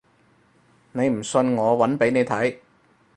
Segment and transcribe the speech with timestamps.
[0.93, 2.57] 你唔信我搵俾你睇